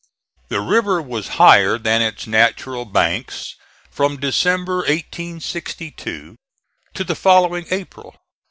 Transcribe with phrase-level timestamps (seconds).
[0.49, 3.53] The river was higher than its natural banks
[3.91, 6.37] from December, 1862,
[6.95, 8.15] to the following April.